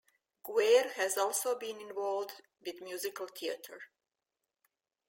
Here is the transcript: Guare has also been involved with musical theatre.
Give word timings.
Guare 0.43 0.93
has 0.95 1.15
also 1.15 1.55
been 1.59 1.79
involved 1.79 2.31
with 2.65 2.81
musical 2.81 3.27
theatre. 3.27 3.81